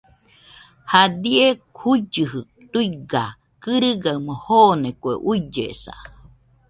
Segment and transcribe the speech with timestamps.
[0.91, 1.47] Jadie
[1.77, 2.39] juillɨji
[2.71, 3.23] tuiga
[3.63, 5.93] kɨrɨgaɨmo joone kue ullesa.